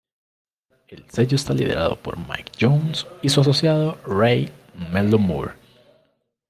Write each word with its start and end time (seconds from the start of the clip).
El 0.87 1.05
sello 1.11 1.35
está 1.35 1.53
liderado 1.53 1.95
por 1.95 2.17
Mike 2.17 2.53
Jones 2.59 3.05
y 3.21 3.29
su 3.29 3.41
asociado 3.41 3.99
Ray 4.03 4.51
"Mello" 4.91 5.19
Moore. 5.19 5.51